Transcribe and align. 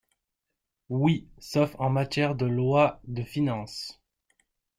Oui, 0.89 1.29
sauf 1.37 1.75
en 1.79 1.91
matière 1.91 2.33
de 2.33 2.47
lois 2.47 2.99
de 3.03 3.21
finances. 3.21 4.01